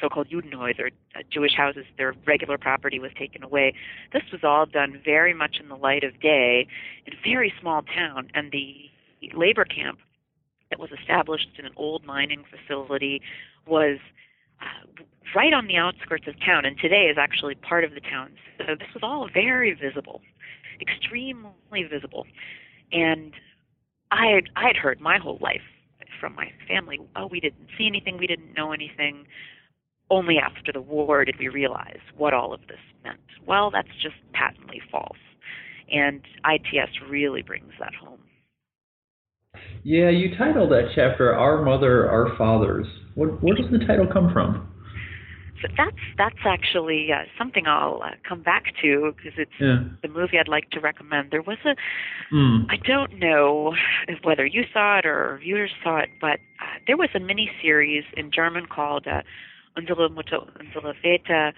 [0.00, 1.84] so-called Judenhäuser, or uh, Jewish houses.
[1.98, 3.74] Their regular property was taken away.
[4.12, 6.66] This was all done very much in the light of day
[7.06, 8.90] in a very small town, and the
[9.34, 9.98] labor camp
[10.70, 13.20] that was established in an old mining facility
[13.66, 13.98] was
[14.62, 15.02] uh,
[15.34, 18.30] right on the outskirts of town, and today is actually part of the town.
[18.58, 20.22] So this was all very visible,
[20.80, 22.26] extremely visible,
[22.92, 23.34] and
[24.10, 25.60] I had I had heard my whole life
[26.20, 29.24] from my family, oh, we didn't see anything, we didn't know anything.
[30.10, 33.20] Only after the war did we realize what all of this meant.
[33.46, 35.16] Well, that's just patently false.
[35.90, 38.20] And ITS really brings that home.
[39.82, 44.32] Yeah, you titled that chapter "Our Mother, Our Fathers." What, where does the title come
[44.32, 44.68] from?
[45.62, 49.80] So that's that's actually uh, something I'll uh, come back to because it's yeah.
[50.02, 51.30] the movie I'd like to recommend.
[51.30, 51.74] There was a
[52.34, 52.64] mm.
[52.70, 53.74] I don't know
[54.22, 58.04] whether you saw it or viewers saw it, but uh, there was a mini series
[58.16, 59.22] in German called uh,
[59.76, 61.52] Unsere Mütter, Unsere Väter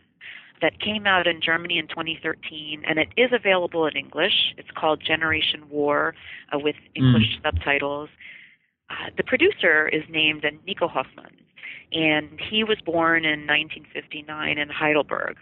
[0.62, 4.55] that came out in Germany in 2013, and it is available in English.
[4.57, 6.15] It's called Generation War
[6.53, 7.43] uh, with English mm.
[7.43, 8.09] subtitles.
[8.88, 11.35] Uh, the producer is named Nico Hofmann,
[11.92, 15.37] and he was born in 1959 in Heidelberg.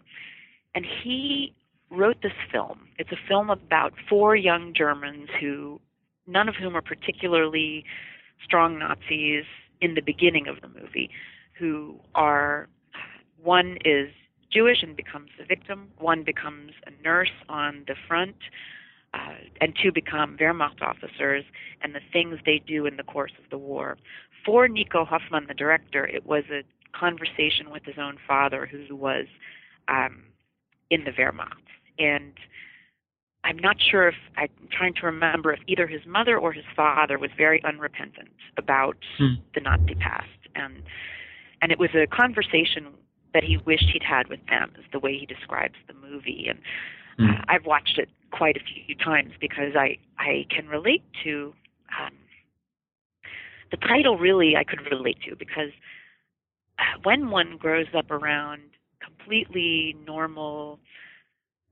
[0.74, 1.54] And he
[1.90, 2.88] wrote this film.
[2.98, 5.80] It's a film about four young Germans who,
[6.26, 7.84] none of whom are particularly
[8.44, 9.44] strong Nazis
[9.80, 11.10] in the beginning of the movie,
[11.58, 12.68] who are
[13.42, 14.08] one is
[14.52, 18.36] Jewish and becomes a victim, one becomes a nurse on the front,
[19.14, 21.44] uh, and two become Wehrmacht officers
[21.82, 23.96] and the things they do in the course of the war.
[24.44, 26.62] For Nico Hofmann, the director, it was a
[26.96, 29.26] conversation with his own father, who was
[29.88, 30.22] um,
[30.90, 31.66] in the Wehrmacht.
[31.98, 32.32] And
[33.44, 37.18] I'm not sure if I'm trying to remember if either his mother or his father
[37.18, 39.34] was very unrepentant about hmm.
[39.54, 40.82] the Nazi past, and
[41.62, 42.88] and it was a conversation
[43.32, 46.46] that he wished he'd had with them, is the way he describes the movie.
[46.48, 46.58] And
[47.18, 47.30] hmm.
[47.30, 51.54] uh, I've watched it quite a few times because I I can relate to
[51.98, 52.12] um,
[53.70, 54.16] the title.
[54.16, 55.70] Really, I could relate to because
[56.78, 58.62] uh, when one grows up around
[59.04, 60.78] completely normal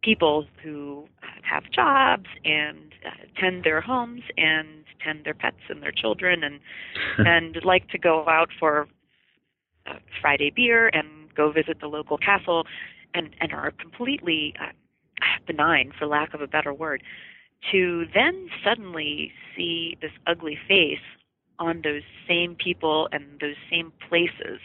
[0.03, 1.07] people who
[1.43, 6.61] have jobs and uh, tend their homes and tend their pets and their children and
[7.27, 8.87] and like to go out for
[9.87, 12.65] uh, Friday beer and go visit the local castle
[13.15, 14.67] and and are completely uh,
[15.47, 17.03] benign for lack of a better word
[17.73, 20.99] to then suddenly see this ugly face
[21.59, 24.61] on those same people and those same places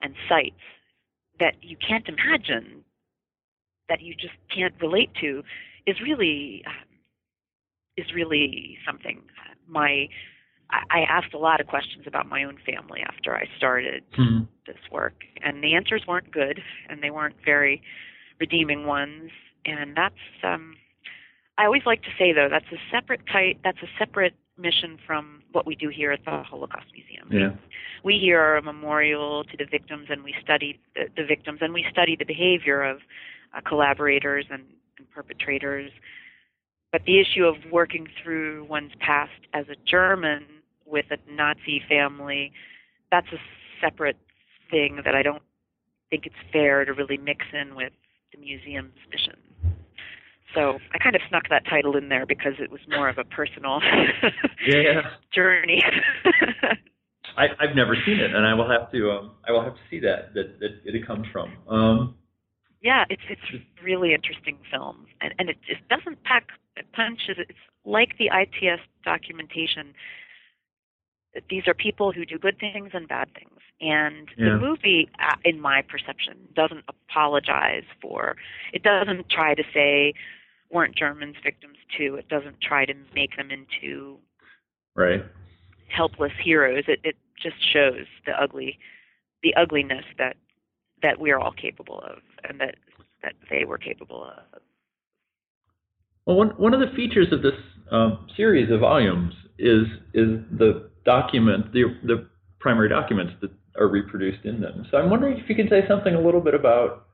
[0.00, 0.60] and sites
[1.40, 2.84] that you can't imagine
[3.88, 5.42] that you just can't relate to
[5.86, 6.88] is really um,
[7.96, 9.22] is really something.
[9.66, 10.08] My
[10.70, 14.44] I asked a lot of questions about my own family after I started mm-hmm.
[14.66, 17.80] this work, and the answers weren't good, and they weren't very
[18.38, 19.30] redeeming ones.
[19.64, 20.76] And that's um,
[21.56, 25.42] I always like to say though that's a separate type that's a separate mission from
[25.52, 27.28] what we do here at the Holocaust Museum.
[27.30, 27.56] Yeah.
[28.04, 31.72] We here are a memorial to the victims, and we study the, the victims, and
[31.72, 32.98] we study the behavior of
[33.56, 34.64] uh, collaborators and,
[34.98, 35.90] and perpetrators.
[36.92, 40.44] But the issue of working through one's past as a German
[40.86, 42.52] with a Nazi family,
[43.10, 43.38] that's a
[43.80, 44.16] separate
[44.70, 45.42] thing that I don't
[46.10, 47.92] think it's fair to really mix in with
[48.32, 49.36] the museum's mission.
[50.54, 53.24] So I kind of snuck that title in there because it was more of a
[53.24, 53.80] personal
[54.66, 55.02] yeah.
[55.32, 55.82] journey.
[57.36, 59.10] I, I've never seen it, and I will have to.
[59.10, 61.52] Um, I will have to see that that, that it comes from.
[61.68, 62.14] Um,
[62.82, 66.48] yeah, it's it's really interesting film, and and it just doesn't pack
[66.92, 67.36] punches.
[67.38, 69.94] It's like the ITS documentation.
[71.50, 74.50] These are people who do good things and bad things, and yeah.
[74.50, 78.36] the movie, uh, in my perception, doesn't apologize for.
[78.72, 80.14] It doesn't try to say
[80.70, 82.16] weren't Germans victims too.
[82.16, 84.18] It doesn't try to make them into
[84.94, 85.22] right
[85.88, 86.84] helpless heroes.
[86.86, 88.78] It it just shows the ugly,
[89.42, 90.36] the ugliness that
[91.02, 92.76] that we are all capable of, and that
[93.22, 94.60] that they were capable of.
[96.26, 97.54] Well, one one of the features of this
[97.90, 102.28] um, series of volumes is is the document, the the
[102.60, 104.86] primary documents that are reproduced in them.
[104.90, 107.06] So I'm wondering if you can say something a little bit about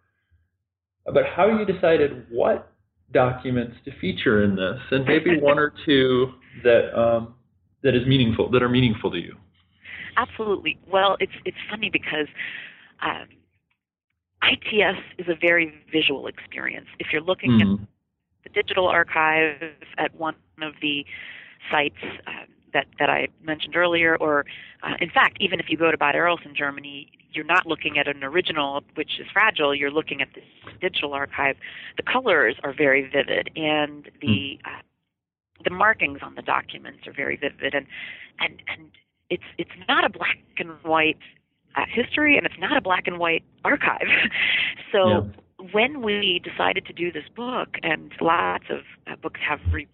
[1.07, 2.73] about how you decided what
[3.13, 7.35] documents to feature in this, and maybe one or two that um,
[7.83, 9.37] that is meaningful that are meaningful to you.
[10.17, 10.79] Absolutely.
[10.91, 12.27] Well, it's it's funny because
[13.03, 13.27] um,
[14.43, 16.87] ITS is a very visual experience.
[16.99, 17.61] If you're looking mm.
[17.61, 17.85] at hmm.
[18.45, 19.61] the digital archive
[19.99, 21.05] at one of the
[21.71, 21.97] sites
[22.27, 24.45] uh, that, that I mentioned earlier, or
[24.83, 27.99] uh, in fact, even if you go to Bad Arolsen in Germany, you're not looking
[27.99, 29.75] at an original, which is fragile.
[29.75, 30.45] You're looking at this
[30.81, 31.57] digital archive.
[31.97, 34.61] The colors are very vivid, and the mm.
[34.65, 34.83] uh,
[35.63, 37.87] the markings on the documents are very vivid, and
[38.41, 38.91] and and
[39.31, 41.19] it's it's not a black and white
[41.77, 44.07] uh, history, and it's not a black and white archive.
[44.93, 45.67] so yeah.
[45.73, 49.89] when we decided to do this book, and lots of uh, books have re-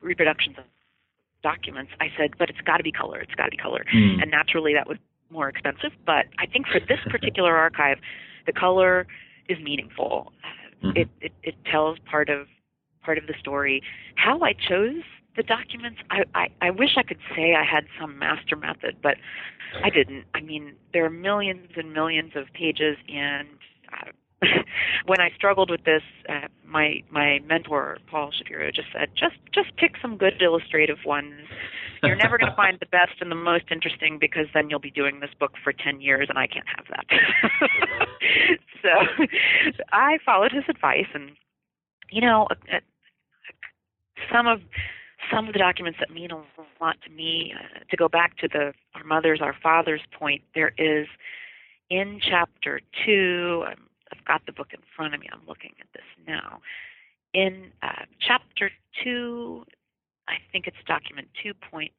[0.00, 0.64] reproductions of
[1.42, 3.20] documents, I said, but it's got to be color.
[3.20, 3.84] It's got to be color.
[3.94, 4.22] Mm.
[4.22, 4.98] And naturally, that was
[5.30, 5.92] more expensive.
[6.04, 7.98] But I think for this particular archive,
[8.46, 9.06] the color
[9.48, 10.32] is meaningful.
[10.82, 10.96] Mm-hmm.
[10.96, 12.46] It, it it tells part of
[13.02, 13.82] part of the story.
[14.16, 15.02] How I chose
[15.36, 19.14] the documents, I, I, I wish I could say I had some master method, but
[19.84, 20.24] I didn't.
[20.34, 23.48] I mean, there are millions and millions of pages, and
[23.92, 24.10] uh,
[25.06, 29.76] when I struggled with this, uh, my my mentor Paul Shapiro just said, just just
[29.76, 31.34] pick some good illustrative ones.
[32.02, 34.90] You're never going to find the best and the most interesting because then you'll be
[34.90, 37.06] doing this book for 10 years and I can't have that.
[38.82, 39.24] so
[39.92, 41.32] I followed his advice and
[42.10, 42.48] you know,
[44.32, 44.60] some of
[45.32, 46.42] some of the documents that mean a
[46.80, 50.72] lot to me, uh, to go back to the our mothers, our fathers point, there
[50.78, 51.06] is
[51.90, 53.64] in chapter two.
[53.66, 53.74] i
[54.14, 55.28] have got the book in front of me.
[55.32, 56.60] I'm looking at this now.
[57.34, 58.70] In uh, chapter
[59.02, 59.64] two,
[60.28, 61.90] I think it's document 2.5.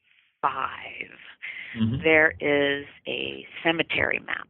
[1.78, 2.04] Mm-hmm.
[2.04, 4.48] There is a cemetery map,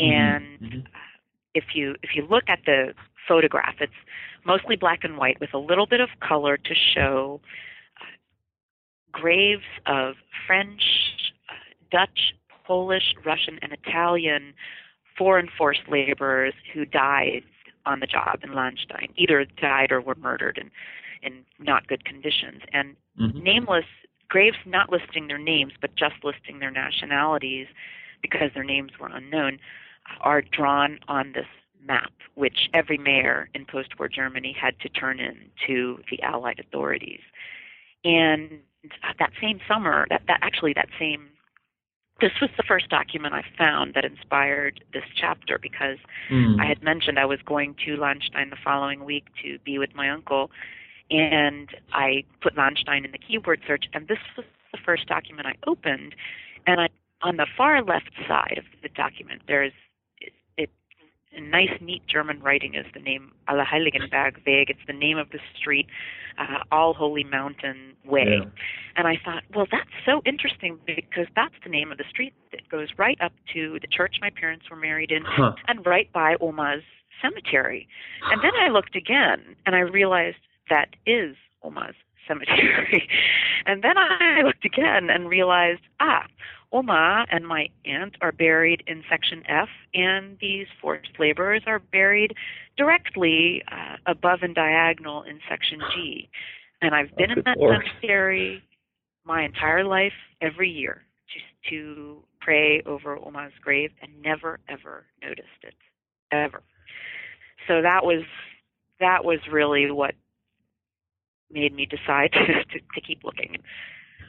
[0.00, 0.12] mm-hmm.
[0.12, 0.80] and mm-hmm.
[0.86, 1.10] uh,
[1.54, 2.94] if you if you look at the
[3.28, 3.92] photograph, it's
[4.44, 7.40] mostly black and white with a little bit of color to show
[8.00, 8.04] uh,
[9.12, 10.14] graves of
[10.46, 10.82] French,
[11.48, 11.52] uh,
[11.92, 12.34] Dutch,
[12.66, 14.54] Polish, Russian, and Italian
[15.20, 17.42] foreign forced laborers who died
[17.84, 20.70] on the job in Lahnstein, either died or were murdered in
[21.22, 23.42] in not good conditions, and mm-hmm.
[23.42, 23.84] nameless
[24.30, 27.66] graves not listing their names but just listing their nationalities
[28.22, 29.58] because their names were unknown
[30.22, 31.46] are drawn on this
[31.84, 36.58] map, which every mayor in post war Germany had to turn in to the Allied
[36.58, 37.20] authorities.
[38.02, 38.60] And
[39.18, 41.28] that same summer, that, that actually that same
[42.20, 45.98] this was the first document I found that inspired this chapter because
[46.30, 46.60] mm.
[46.60, 50.10] I had mentioned I was going to Lahnstein the following week to be with my
[50.10, 50.50] uncle,
[51.10, 55.54] and I put Lahnstein in the keyword search, and this was the first document I
[55.66, 56.14] opened,
[56.66, 56.88] and I,
[57.22, 59.72] on the far left side of the document there's
[61.38, 64.70] nice, neat German writing is the name Allerheiligenberg Weg.
[64.70, 65.86] It's the name of the street,
[66.38, 68.38] uh, All Holy Mountain Way.
[68.40, 68.50] Yeah.
[68.96, 72.68] And I thought, well, that's so interesting because that's the name of the street that
[72.68, 75.52] goes right up to the church my parents were married in huh.
[75.68, 76.82] and right by Oma's
[77.22, 77.86] cemetery.
[78.30, 81.94] And then I looked again and I realized that is Oma's
[82.26, 83.08] cemetery.
[83.66, 86.24] and then I looked again and realized, ah,
[86.72, 92.34] Oma and my aunt are buried in Section F, and these forced laborers are buried
[92.76, 96.28] directly uh, above and diagonal in Section G.
[96.80, 98.62] And I've been in that cemetery
[99.24, 101.02] my entire life, every year,
[101.68, 105.74] to, to pray over Oma's grave, and never ever noticed it,
[106.32, 106.62] ever.
[107.68, 108.22] So that was
[108.98, 110.14] that was really what
[111.50, 113.56] made me decide to to, to keep looking.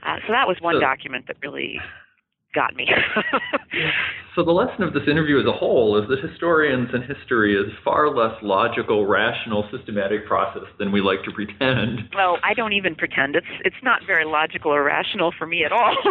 [0.05, 1.79] Uh, so that was one so, document that really
[2.53, 2.87] got me.
[4.35, 7.71] so the lesson of this interview as a whole is that historians and history is
[7.83, 12.09] far less logical, rational, systematic process than we like to pretend.
[12.15, 13.35] Well, I don't even pretend.
[13.35, 15.95] It's it's not very logical or rational for me at all.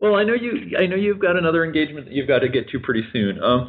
[0.00, 2.68] well, I know you I know you've got another engagement that you've got to get
[2.70, 3.42] to pretty soon.
[3.42, 3.68] Um,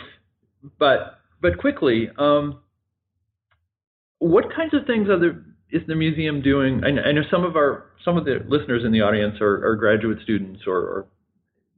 [0.78, 2.60] but but quickly, um,
[4.20, 5.42] what kinds of things are there
[5.72, 6.84] is the museum doing?
[6.84, 9.76] I I know, some of our some of the listeners in the audience are, are
[9.76, 11.06] graduate students or, or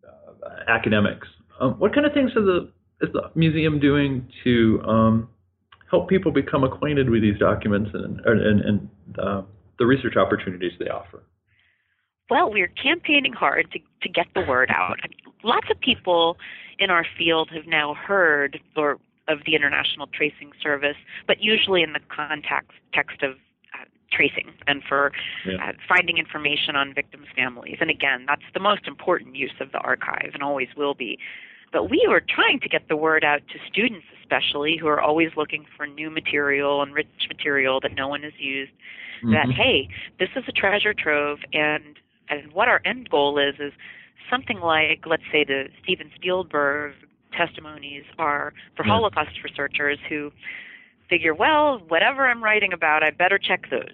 [0.08, 1.28] uh, academics.
[1.60, 2.72] Um, what kind of things are the
[3.02, 5.30] is the museum doing to um,
[5.90, 8.90] help people become acquainted with these documents and and, and
[9.20, 9.42] uh,
[9.78, 11.24] the research opportunities they offer?
[12.30, 15.00] Well, we're campaigning hard to to get the word out.
[15.44, 16.38] Lots of people
[16.80, 21.94] in our field have now heard or of the International Tracing Service, but usually in
[21.94, 23.36] the context text of
[24.12, 25.12] tracing and for
[25.46, 25.70] yeah.
[25.70, 27.78] uh, finding information on victims' families.
[27.80, 31.18] And again, that's the most important use of the archive and always will be.
[31.72, 35.30] But we were trying to get the word out to students, especially who are always
[35.38, 38.72] looking for new material and rich material that no one has used.
[39.24, 39.32] Mm-hmm.
[39.32, 39.88] That hey,
[40.20, 41.98] this is a treasure trove, and
[42.30, 43.72] and what our end goal is is
[44.30, 46.94] something like, let's say, the Steven Spielberg
[47.38, 48.94] testimonies are for yeah.
[48.94, 50.32] Holocaust researchers who
[51.12, 53.94] figure, well, whatever I'm writing about, I better check those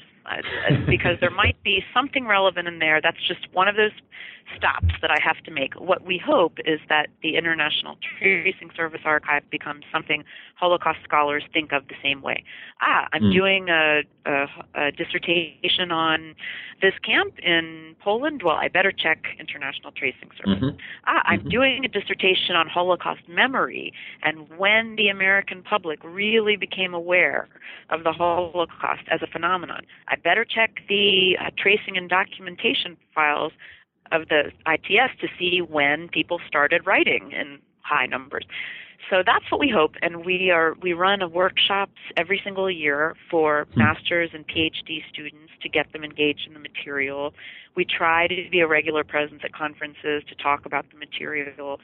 [0.88, 3.02] because there might be something relevant in there.
[3.02, 3.92] That's just one of those
[4.56, 5.74] stops that I have to make.
[5.76, 10.24] What we hope is that the International Tracing Service Archive becomes something
[10.56, 12.44] Holocaust scholars think of the same way.
[12.82, 13.34] Ah, I'm mm.
[13.34, 16.36] doing a, a, a dissertation on
[16.82, 18.42] this camp in Poland.
[18.44, 20.64] Well, I better check International Tracing Service.
[20.64, 20.78] Mm-hmm.
[21.06, 21.50] Ah, I'm mm-hmm.
[21.50, 27.48] doing a dissertation on Holocaust memory and when the American public really became aware
[27.90, 29.82] of the Holocaust as a phenomenon.
[30.08, 33.54] I better check the uh, tracing and documentation files
[34.12, 38.46] of the ITS to see when people started writing in high numbers.
[39.10, 43.68] So that's what we hope, and we are we run workshops every single year for
[43.74, 43.80] hmm.
[43.80, 47.34] masters and PhD students to get them engaged in the material.
[47.76, 51.80] We try to be a regular presence at conferences to talk about the material.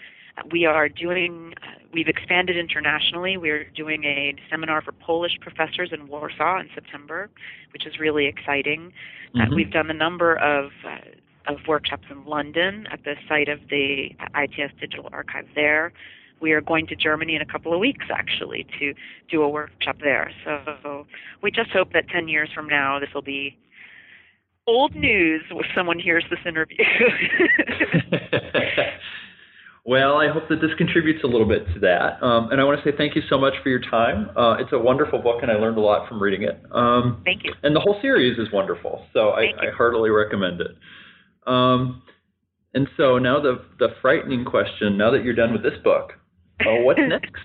[0.52, 1.54] We are doing,
[1.94, 3.38] we've expanded internationally.
[3.38, 7.30] We're doing a seminar for Polish professors in Warsaw in September,
[7.72, 8.92] which is really exciting.
[9.36, 9.54] Uh, mm-hmm.
[9.54, 10.98] Uh, we've done a number of uh,
[11.46, 15.92] of workshops in London at the site of the ITS Digital Archive there.
[16.40, 18.94] We are going to Germany in a couple of weeks, actually, to
[19.30, 20.32] do a workshop there.
[20.46, 21.06] So
[21.42, 23.58] we just hope that 10 years from now, this will be
[24.68, 26.78] old news if someone hears this interview.
[29.86, 32.24] well, I hope that this contributes a little bit to that.
[32.24, 34.30] Um, and I want to say thank you so much for your time.
[34.38, 36.62] Uh, it's a wonderful book, and I learned a lot from reading it.
[36.72, 37.54] Um, thank you.
[37.64, 40.72] And the whole series is wonderful, so I, I heartily recommend it.
[41.46, 42.04] Um,
[42.74, 46.14] and so now the the frightening question, now that you're done with this book,
[46.66, 47.36] Oh, what's next?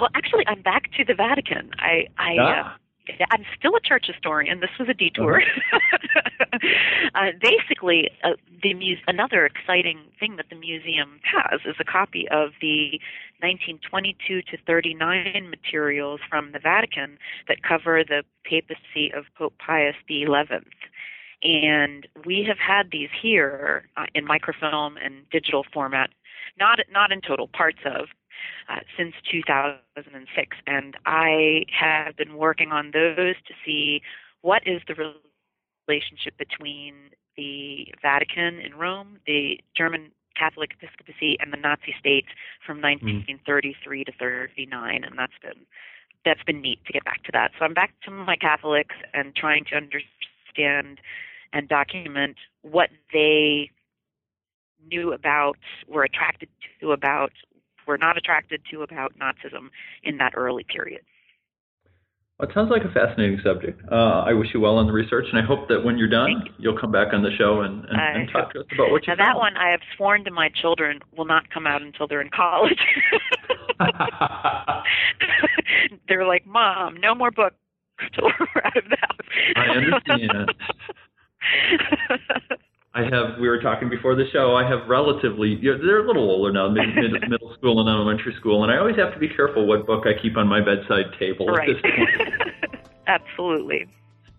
[0.00, 1.70] well, actually, I'm back to the Vatican.
[1.78, 2.74] I, I, ah.
[2.74, 2.76] uh,
[3.30, 4.60] I'm still a church historian.
[4.60, 5.42] This was a detour.
[5.42, 6.58] Uh-huh.
[7.14, 8.30] uh, basically, uh,
[8.62, 13.00] the muse- another exciting thing that the museum has is a copy of the
[13.40, 20.24] 1922 to 39 materials from the Vatican that cover the papacy of Pope Pius XI.
[21.42, 26.10] And we have had these here uh, in microfilm and digital format,
[26.58, 28.08] not not in total, parts of,
[28.68, 30.56] uh, since 2006.
[30.66, 34.02] And I have been working on those to see
[34.42, 34.94] what is the
[35.88, 36.94] relationship between
[37.36, 42.28] the Vatican in Rome, the German Catholic episcopacy, and the Nazi states
[42.64, 44.06] from 1933 mm.
[44.06, 45.04] to 39.
[45.04, 45.66] And that's been
[46.24, 47.52] that's been neat to get back to that.
[47.56, 50.98] So I'm back to my Catholics and trying to understand
[51.52, 53.70] and document what they
[54.90, 55.58] knew about,
[55.88, 56.48] were attracted
[56.80, 57.32] to about,
[57.86, 59.68] were not attracted to about Nazism
[60.02, 61.02] in that early period.
[62.38, 63.80] Well, it sounds like a fascinating subject.
[63.90, 66.44] Uh, I wish you well on the research, and I hope that when you're done,
[66.58, 66.70] you.
[66.70, 69.16] will come back on the show and, and, and talk to us about what you
[69.16, 72.20] Now, that one I have sworn to my children will not come out until they're
[72.20, 72.78] in college.
[76.08, 77.56] they're like, Mom, no more books
[78.14, 79.16] till we're out of the house.
[79.56, 80.52] I understand.
[82.96, 83.38] I have.
[83.38, 84.56] We were talking before the show.
[84.56, 85.50] I have relatively.
[85.60, 88.72] You know, they're a little older now, mid, mid, middle school and elementary school, and
[88.72, 91.68] I always have to be careful what book I keep on my bedside table right.
[91.68, 92.88] at this point.
[93.06, 93.86] Absolutely.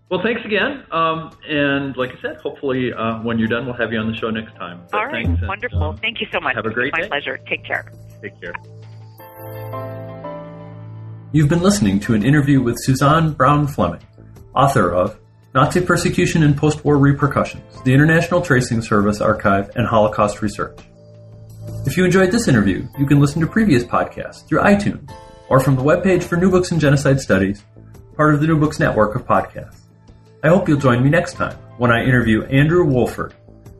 [0.09, 0.85] Well, thanks again.
[0.91, 4.17] Um, and like I said, hopefully uh, when you're done, we'll have you on the
[4.17, 4.81] show next time.
[4.89, 5.25] But All right.
[5.25, 5.83] And, Wonderful.
[5.83, 6.55] Um, Thank you so much.
[6.55, 7.07] Have a great My day.
[7.09, 7.37] pleasure.
[7.47, 7.91] Take care.
[8.21, 8.53] Take care.
[11.31, 14.01] You've been listening to an interview with Suzanne Brown Fleming,
[14.55, 15.19] author of
[15.57, 20.77] Nazi Persecution and Postwar Repercussions, the International Tracing Service Archive, and Holocaust Research.
[21.87, 25.11] If you enjoyed this interview, you can listen to previous podcasts through iTunes
[25.49, 27.63] or from the webpage for New Books in Genocide Studies,
[28.15, 29.79] part of the New Books Network of podcasts.
[30.43, 33.33] I hope you'll join me next time when I interview Andrew Woolford,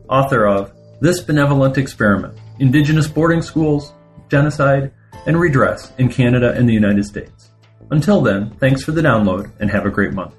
[0.08, 3.92] author of This Benevolent Experiment Indigenous Boarding Schools,
[4.28, 4.90] Genocide,
[5.26, 7.50] and Redress in Canada and the United States.
[7.92, 10.34] Until then, thanks for the download and have a great month.